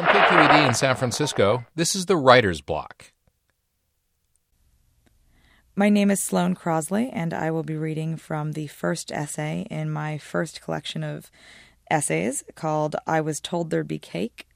[0.00, 3.12] From KQED in San Francisco, this is the Writer's Block.
[5.76, 9.90] My name is Sloane Crosley, and I will be reading from the first essay in
[9.90, 11.30] my first collection of
[11.90, 14.46] essays called I Was Told There'd Be Cake.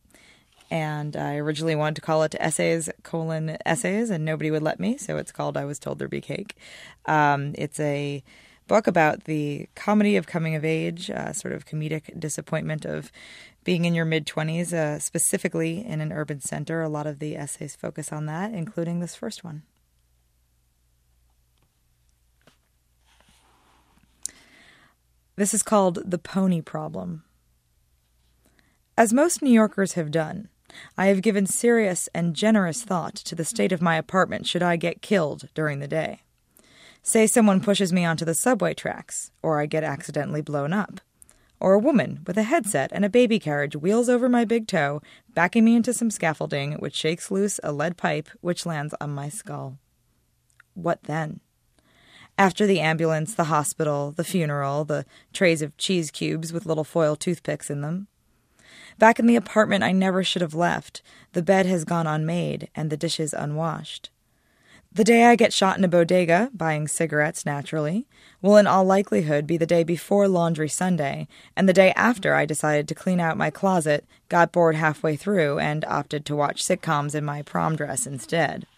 [0.70, 4.96] And I originally wanted to call it Essays colon Essays, and nobody would let me,
[4.96, 6.56] so it's called I Was Told There'd Be Cake.
[7.04, 8.24] Um, it's a
[8.66, 13.12] book about the comedy of coming of age, uh, sort of comedic disappointment of
[13.64, 16.82] being in your mid 20s, uh, specifically in an urban center.
[16.82, 19.62] A lot of the essays focus on that, including this first one.
[25.36, 27.24] This is called the pony problem.
[28.96, 30.48] As most New Yorkers have done,
[30.96, 34.76] I have given serious and generous thought to the state of my apartment should I
[34.76, 36.22] get killed during the day.
[37.06, 41.02] Say someone pushes me onto the subway tracks, or I get accidentally blown up.
[41.60, 45.02] Or a woman with a headset and a baby carriage wheels over my big toe,
[45.34, 49.28] backing me into some scaffolding, which shakes loose a lead pipe which lands on my
[49.28, 49.76] skull.
[50.72, 51.40] What then?
[52.38, 57.16] After the ambulance, the hospital, the funeral, the trays of cheese cubes with little foil
[57.16, 58.08] toothpicks in them.
[58.98, 62.88] Back in the apartment I never should have left, the bed has gone unmade and
[62.88, 64.08] the dishes unwashed.
[64.96, 68.06] The day I get shot in a bodega, buying cigarettes naturally,
[68.40, 72.46] will in all likelihood be the day before Laundry Sunday, and the day after I
[72.46, 77.16] decided to clean out my closet, got bored halfway through, and opted to watch sitcoms
[77.16, 78.68] in my prom dress instead.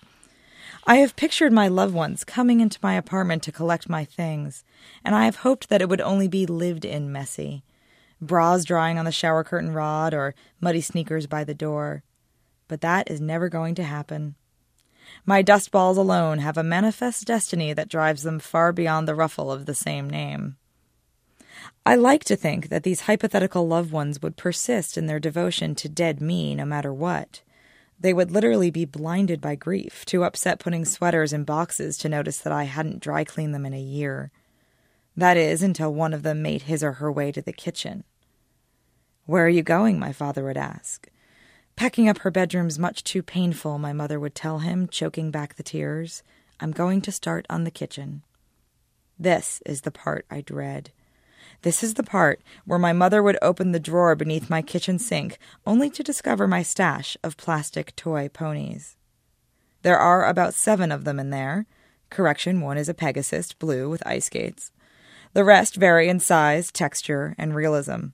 [0.86, 4.64] I have pictured my loved ones coming into my apartment to collect my things,
[5.04, 7.62] and I have hoped that it would only be lived in messy.
[8.22, 12.04] Bras drying on the shower curtain rod or muddy sneakers by the door.
[12.68, 14.36] But that is never going to happen.
[15.24, 19.50] My dust balls alone have a manifest destiny that drives them far beyond the ruffle
[19.50, 20.56] of the same name.
[21.84, 25.88] I like to think that these hypothetical loved ones would persist in their devotion to
[25.88, 27.42] dead me no matter what.
[27.98, 32.38] They would literally be blinded by grief, too upset putting sweaters in boxes to notice
[32.38, 34.30] that I hadn't dry cleaned them in a year.
[35.16, 38.04] That is, until one of them made his or her way to the kitchen.
[39.24, 39.98] Where are you going?
[39.98, 41.08] my father would ask.
[41.76, 45.62] Packing up her bedroom's much too painful, my mother would tell him, choking back the
[45.62, 46.22] tears.
[46.58, 48.22] I'm going to start on the kitchen.
[49.18, 50.90] This is the part I dread.
[51.60, 55.38] This is the part where my mother would open the drawer beneath my kitchen sink
[55.66, 58.96] only to discover my stash of plastic toy ponies.
[59.82, 61.66] There are about seven of them in there.
[62.08, 64.72] Correction, one is a Pegasus, blue, with ice skates.
[65.34, 68.08] The rest vary in size, texture, and realism.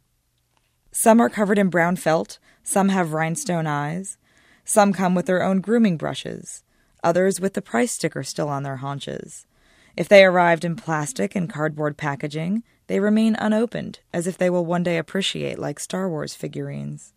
[0.94, 4.18] Some are covered in brown felt, some have rhinestone eyes,
[4.62, 6.62] some come with their own grooming brushes,
[7.02, 9.46] others with the price sticker still on their haunches.
[9.96, 14.66] If they arrived in plastic and cardboard packaging, they remain unopened, as if they will
[14.66, 17.14] one day appreciate like Star Wars figurines.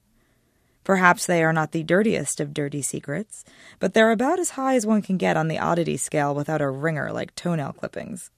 [0.85, 3.43] Perhaps they are not the dirtiest of dirty secrets,
[3.79, 6.69] but they're about as high as one can get on the oddity scale without a
[6.69, 8.29] ringer like toenail clippings.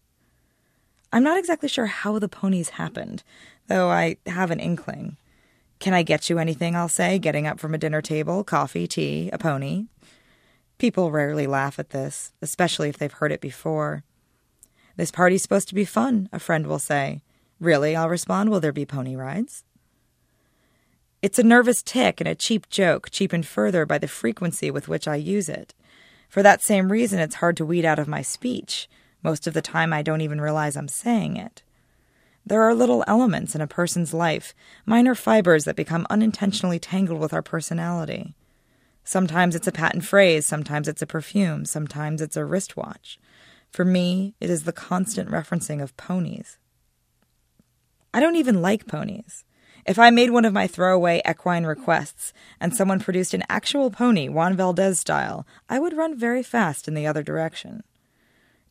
[1.14, 3.24] I'm not exactly sure how the ponies happened,
[3.68, 5.18] though I have an inkling.
[5.80, 6.76] Can I get you anything?
[6.76, 9.86] I'll say, getting up from a dinner table, coffee, tea, a pony.
[10.78, 14.04] People rarely laugh at this, especially if they've heard it before.
[14.96, 17.22] This party's supposed to be fun, a friend will say.
[17.60, 19.64] Really, I'll respond, will there be pony rides?
[21.22, 25.08] It's a nervous tic and a cheap joke, cheapened further by the frequency with which
[25.08, 25.74] I use it.
[26.30, 28.88] For that same reason, it's hard to weed out of my speech.
[29.24, 31.64] Most of the time, I don't even realize I'm saying it.
[32.48, 37.34] There are little elements in a person's life, minor fibers that become unintentionally tangled with
[37.34, 38.36] our personality.
[39.04, 43.20] Sometimes it's a patent phrase, sometimes it's a perfume, sometimes it's a wristwatch.
[43.70, 46.58] For me, it is the constant referencing of ponies.
[48.14, 49.44] I don't even like ponies.
[49.86, 52.32] If I made one of my throwaway equine requests
[52.62, 56.94] and someone produced an actual pony, Juan Valdez style, I would run very fast in
[56.94, 57.84] the other direction.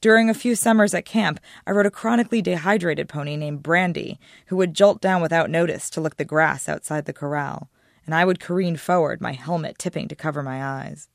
[0.01, 4.57] During a few summers at camp, I rode a chronically dehydrated pony named Brandy, who
[4.57, 7.71] would jolt down without notice to lick the grass outside the corral,
[8.05, 11.09] and I would careen forward, my helmet tipping to cover my eyes.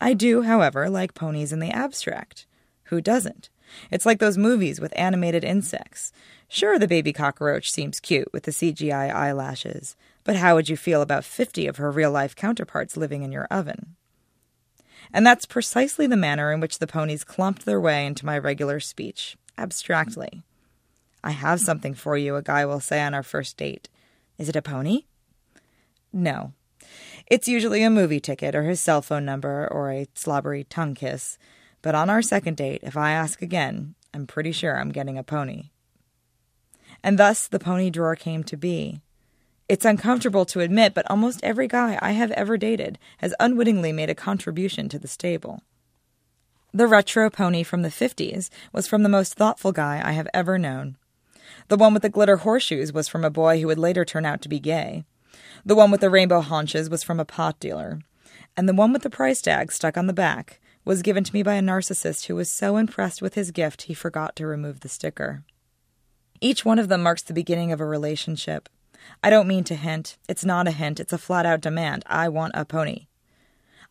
[0.00, 2.46] I do, however, like ponies in the abstract.
[2.84, 3.50] Who doesn't?
[3.90, 6.10] It's like those movies with animated insects.
[6.48, 11.02] Sure, the baby cockroach seems cute with the CGI eyelashes, but how would you feel
[11.02, 13.96] about 50 of her real life counterparts living in your oven?
[15.12, 18.80] And that's precisely the manner in which the ponies clumped their way into my regular
[18.80, 20.42] speech, abstractly.
[21.24, 23.88] I have something for you, a guy will say on our first date.
[24.38, 25.04] Is it a pony?
[26.12, 26.52] No.
[27.26, 31.38] It's usually a movie ticket or his cell phone number or a slobbery tongue kiss.
[31.82, 35.22] But on our second date, if I ask again, I'm pretty sure I'm getting a
[35.22, 35.70] pony.
[37.02, 39.00] And thus the pony drawer came to be.
[39.68, 44.08] It's uncomfortable to admit, but almost every guy I have ever dated has unwittingly made
[44.08, 45.62] a contribution to the stable.
[46.72, 50.58] The retro pony from the 50s was from the most thoughtful guy I have ever
[50.58, 50.96] known.
[51.68, 54.40] The one with the glitter horseshoes was from a boy who would later turn out
[54.42, 55.04] to be gay.
[55.64, 58.00] The one with the rainbow haunches was from a pot dealer.
[58.56, 61.42] And the one with the price tag stuck on the back was given to me
[61.42, 64.88] by a narcissist who was so impressed with his gift he forgot to remove the
[64.88, 65.44] sticker.
[66.40, 68.68] Each one of them marks the beginning of a relationship.
[69.22, 70.16] I don't mean to hint.
[70.28, 72.04] It's not a hint, it's a flat out demand.
[72.06, 73.06] I want a pony.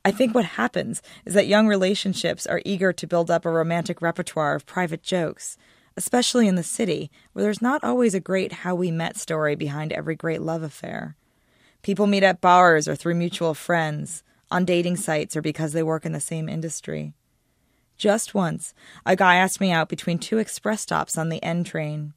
[0.05, 4.01] I think what happens is that young relationships are eager to build up a romantic
[4.01, 5.57] repertoire of private jokes,
[5.97, 9.91] especially in the city, where there's not always a great how we met story behind
[9.91, 11.17] every great love affair.
[11.81, 16.05] People meet at bars or through mutual friends, on dating sites, or because they work
[16.05, 17.13] in the same industry.
[17.97, 18.73] Just once,
[19.05, 22.13] a guy asked me out between two express stops on the N train.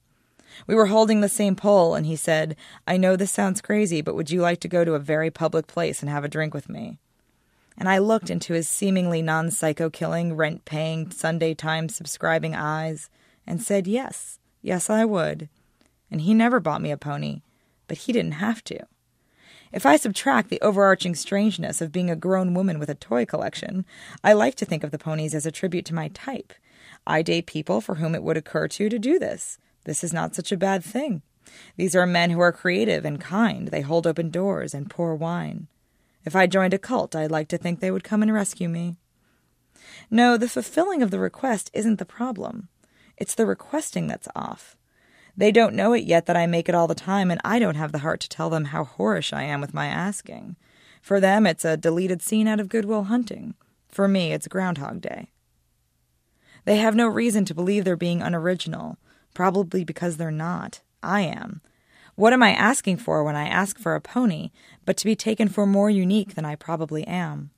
[0.67, 2.56] We were holding the same pole, and he said,
[2.87, 5.67] I know this sounds crazy, but would you like to go to a very public
[5.67, 6.99] place and have a drink with me?
[7.76, 13.08] And I looked into his seemingly non psycho killing, rent paying, Sunday Times subscribing eyes
[13.47, 15.49] and said yes, yes, I would.
[16.11, 17.43] And he never bought me a pony,
[17.88, 18.87] but he didn't have to.
[19.73, 23.85] If I subtract the overarching strangeness of being a grown woman with a toy collection,
[24.23, 26.53] I like to think of the ponies as a tribute to my type.
[27.06, 29.58] I date people for whom it would occur to to do this.
[29.85, 31.23] This is not such a bad thing.
[31.77, 33.69] These are men who are creative and kind.
[33.69, 35.69] They hold open doors and pour wine.
[36.25, 38.97] If I joined a cult, I'd like to think they would come and rescue me.
[40.11, 42.69] No, the fulfilling of the request isn't the problem.
[43.17, 44.77] It's the requesting that's off.
[45.37, 47.77] They don't know it yet that I make it all the time, and I don't
[47.77, 50.56] have the heart to tell them how whorish I am with my asking.
[51.00, 53.55] For them, it's a deleted scene out of Good Will Hunting.
[53.88, 55.31] For me, it's Groundhog Day.
[56.65, 58.99] They have no reason to believe they're being unoriginal,
[59.35, 60.81] probably because they're not.
[61.03, 61.61] I am.
[62.15, 64.50] What am I asking for when I ask for a pony,
[64.85, 67.50] but to be taken for more unique than I probably am?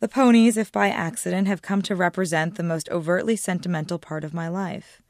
[0.00, 4.34] The ponies, if by accident, have come to represent the most overtly sentimental part of
[4.34, 5.02] my life.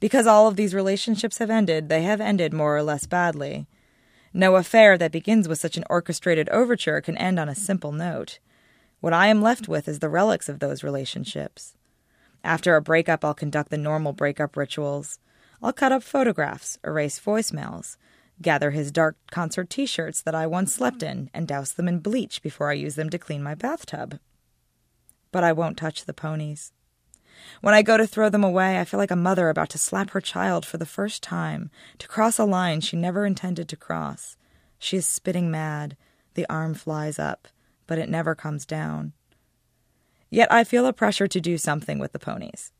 [0.00, 3.66] Because all of these relationships have ended, they have ended more or less badly.
[4.34, 8.38] No affair that begins with such an orchestrated overture can end on a simple note.
[9.00, 11.74] What I am left with is the relics of those relationships.
[12.44, 15.18] After a breakup, I'll conduct the normal breakup rituals.
[15.62, 17.96] I'll cut up photographs, erase voicemails,
[18.40, 22.00] gather his dark concert t shirts that I once slept in, and douse them in
[22.00, 24.18] bleach before I use them to clean my bathtub.
[25.30, 26.72] But I won't touch the ponies.
[27.60, 30.10] When I go to throw them away, I feel like a mother about to slap
[30.10, 34.36] her child for the first time, to cross a line she never intended to cross.
[34.78, 35.96] She is spitting mad.
[36.34, 37.48] The arm flies up,
[37.86, 39.12] but it never comes down.
[40.32, 42.72] Yet I feel a pressure to do something with the ponies.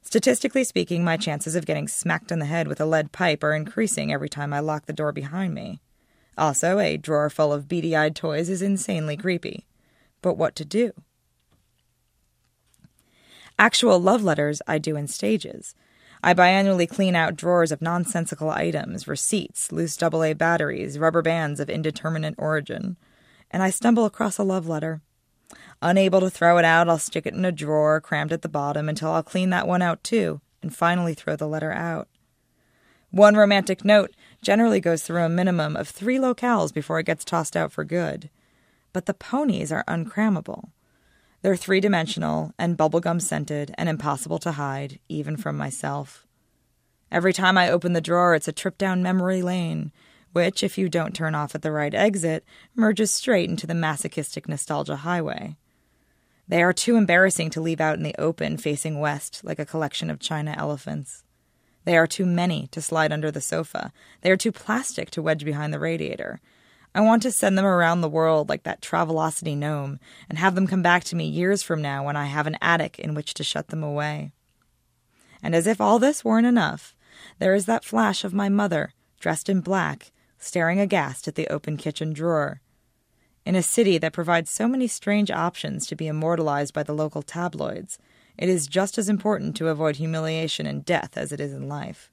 [0.00, 3.52] Statistically speaking, my chances of getting smacked in the head with a lead pipe are
[3.52, 5.80] increasing every time I lock the door behind me.
[6.38, 9.66] Also, a drawer full of beady eyed toys is insanely creepy.
[10.22, 10.92] But what to do?
[13.58, 15.74] Actual love letters I do in stages.
[16.22, 21.68] I biannually clean out drawers of nonsensical items, receipts, loose AA batteries, rubber bands of
[21.68, 22.96] indeterminate origin,
[23.50, 25.02] and I stumble across a love letter.
[25.82, 28.88] Unable to throw it out, I'll stick it in a drawer crammed at the bottom
[28.88, 32.08] until I'll clean that one out too, and finally throw the letter out.
[33.10, 37.56] One romantic note generally goes through a minimum of three locales before it gets tossed
[37.56, 38.28] out for good.
[38.92, 40.70] But the ponies are uncrammable.
[41.42, 46.26] They're three dimensional and bubblegum scented and impossible to hide, even from myself.
[47.10, 49.92] Every time I open the drawer, it's a trip down memory lane,
[50.32, 52.44] which, if you don't turn off at the right exit,
[52.76, 55.56] merges straight into the masochistic nostalgia highway.
[56.50, 60.10] They are too embarrassing to leave out in the open, facing west, like a collection
[60.10, 61.22] of china elephants.
[61.84, 63.92] They are too many to slide under the sofa.
[64.22, 66.40] They are too plastic to wedge behind the radiator.
[66.92, 70.66] I want to send them around the world like that Travelocity gnome and have them
[70.66, 73.44] come back to me years from now when I have an attic in which to
[73.44, 74.32] shut them away.
[75.40, 76.96] And as if all this weren't enough,
[77.38, 81.76] there is that flash of my mother, dressed in black, staring aghast at the open
[81.76, 82.60] kitchen drawer.
[83.46, 87.22] In a city that provides so many strange options to be immortalized by the local
[87.22, 87.98] tabloids,
[88.36, 92.10] it is just as important to avoid humiliation and death as it is in life.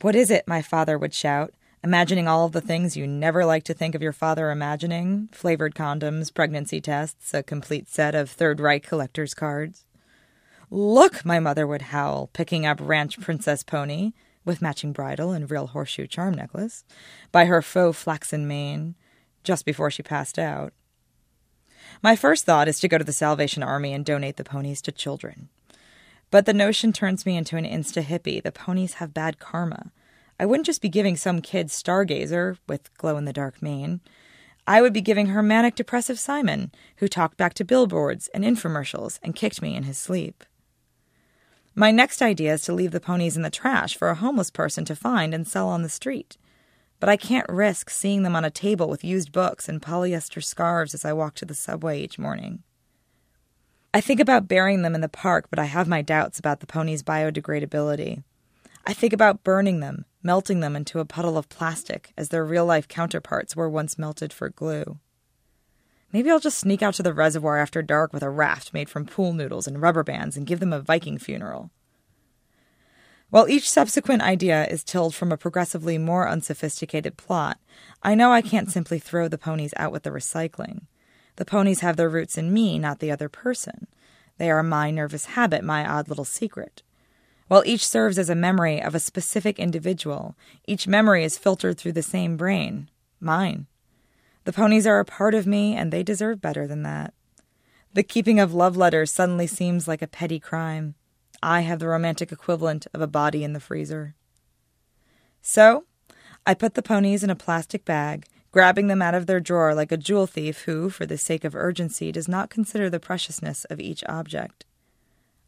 [0.00, 0.46] What is it?
[0.46, 4.02] my father would shout, imagining all of the things you never like to think of
[4.02, 9.86] your father imagining flavored condoms, pregnancy tests, a complete set of Third Reich collector's cards.
[10.68, 14.12] Look, my mother would howl, picking up Ranch Princess Pony,
[14.44, 16.84] with matching bridle and real horseshoe charm necklace,
[17.30, 18.96] by her faux flaxen mane
[19.46, 20.74] just before she passed out.
[22.02, 24.92] My first thought is to go to the Salvation Army and donate the ponies to
[24.92, 25.48] children.
[26.30, 28.42] But the notion turns me into an insta hippie.
[28.42, 29.92] The ponies have bad karma.
[30.38, 34.00] I wouldn't just be giving some kid Stargazer with glow in the dark mane.
[34.66, 39.20] I would be giving her manic depressive Simon, who talked back to billboards and infomercials
[39.22, 40.44] and kicked me in his sleep.
[41.74, 44.84] My next idea is to leave the ponies in the trash for a homeless person
[44.86, 46.36] to find and sell on the street.
[46.98, 50.94] But I can't risk seeing them on a table with used books and polyester scarves
[50.94, 52.62] as I walk to the subway each morning.
[53.92, 56.66] I think about burying them in the park, but I have my doubts about the
[56.66, 58.22] ponies' biodegradability.
[58.86, 62.66] I think about burning them, melting them into a puddle of plastic as their real
[62.66, 64.98] life counterparts were once melted for glue.
[66.12, 69.06] Maybe I'll just sneak out to the reservoir after dark with a raft made from
[69.06, 71.70] pool noodles and rubber bands and give them a Viking funeral.
[73.30, 77.58] While each subsequent idea is tilled from a progressively more unsophisticated plot,
[78.02, 80.82] I know I can't simply throw the ponies out with the recycling.
[81.34, 83.88] The ponies have their roots in me, not the other person.
[84.38, 86.82] They are my nervous habit, my odd little secret.
[87.48, 91.92] While each serves as a memory of a specific individual, each memory is filtered through
[91.92, 93.66] the same brain mine.
[94.44, 97.12] The ponies are a part of me, and they deserve better than that.
[97.92, 100.94] The keeping of love letters suddenly seems like a petty crime.
[101.46, 104.16] I have the romantic equivalent of a body in the freezer.
[105.40, 105.84] So,
[106.44, 109.92] I put the ponies in a plastic bag, grabbing them out of their drawer like
[109.92, 113.78] a jewel thief who, for the sake of urgency, does not consider the preciousness of
[113.78, 114.64] each object.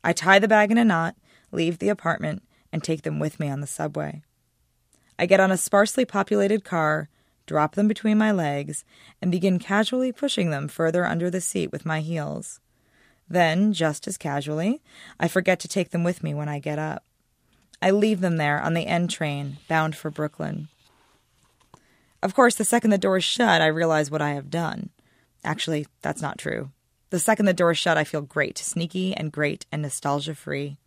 [0.05, 1.17] I tie the bag in a knot,
[1.51, 4.23] leave the apartment, and take them with me on the subway.
[5.19, 7.09] I get on a sparsely populated car,
[7.45, 8.85] drop them between my legs,
[9.21, 12.61] and begin casually pushing them further under the seat with my heels.
[13.31, 14.81] Then, just as casually,
[15.21, 17.05] I forget to take them with me when I get up.
[17.81, 20.69] I leave them there on the N train, bound for Brooklyn.
[22.23, 24.91] Of course, the second the door is shut, I realize what I have done.
[25.45, 26.71] Actually, that's not true.
[27.11, 30.79] The second the door is shut, I feel great, sneaky and great and nostalgia free.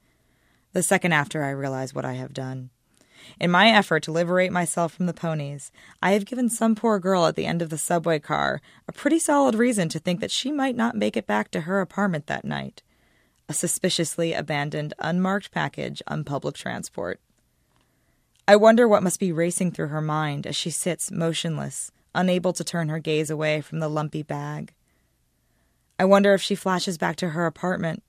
[0.74, 2.70] The second after, I realize what I have done.
[3.40, 7.26] In my effort to liberate myself from the ponies, I have given some poor girl
[7.26, 10.52] at the end of the subway car a pretty solid reason to think that she
[10.52, 12.84] might not make it back to her apartment that night.
[13.50, 17.20] A suspiciously abandoned, unmarked package on public transport.
[18.48, 22.64] I wonder what must be racing through her mind as she sits motionless, unable to
[22.64, 24.74] turn her gaze away from the lumpy bag.
[26.00, 28.04] I wonder if she flashes back to her apartment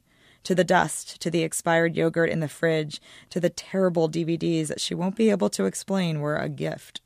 [0.44, 4.80] to the dust, to the expired yogurt in the fridge, to the terrible DVDs that
[4.80, 7.00] she won't be able to explain were a gift.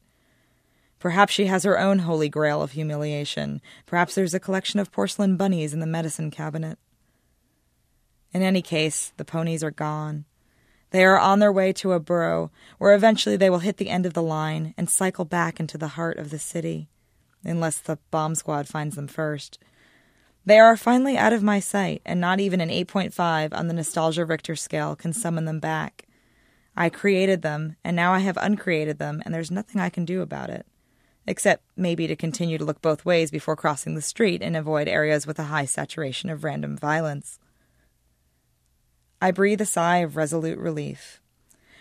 [0.99, 3.61] Perhaps she has her own holy grail of humiliation.
[3.85, 6.79] Perhaps there's a collection of porcelain bunnies in the medicine cabinet.
[8.33, 10.25] In any case, the ponies are gone.
[10.91, 14.07] They are on their way to a borough, where eventually they will hit the end
[14.07, 16.89] of the line and cycle back into the heart of the city,
[17.45, 19.59] unless the bomb squad finds them first.
[20.47, 24.25] They are finally out of my sight, and not even an 8.5 on the nostalgia
[24.25, 26.07] Richter scale can summon them back.
[26.77, 30.23] I created them, and now I have uncreated them, and there's nothing I can do
[30.23, 30.65] about it.
[31.27, 35.27] Except maybe to continue to look both ways before crossing the street and avoid areas
[35.27, 37.41] with a high saturation of random violence.
[39.21, 41.21] I breathe a sigh of resolute relief.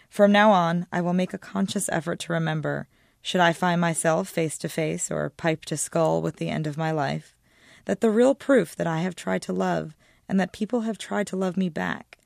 [0.09, 2.87] From now on, I will make a conscious effort to remember,
[3.21, 6.77] should I find myself face to face or pipe to skull with the end of
[6.77, 7.34] my life,
[7.85, 9.95] that the real proof that I have tried to love
[10.27, 12.17] and that people have tried to love me back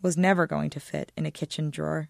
[0.00, 2.08] was never going to fit in a kitchen drawer.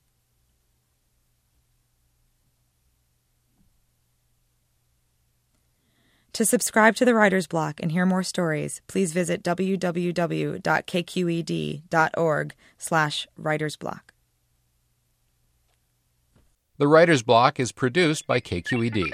[6.34, 9.74] To subscribe to the Writer's Block and hear more stories, please visit www.kqed.org
[12.78, 14.00] slash writersblock.
[16.76, 19.10] The Writer's Block is produced by KQED.